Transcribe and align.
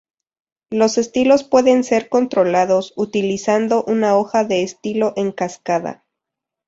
Los 0.71 0.97
estilos 0.97 1.43
pueden 1.43 1.83
ser 1.83 2.09
controlados 2.09 2.91
utilizando 2.95 3.83
una 3.83 4.17
hoja 4.17 4.43
de 4.43 4.63
estilo 4.63 5.13
en 5.15 5.31
cascada. 5.31 6.05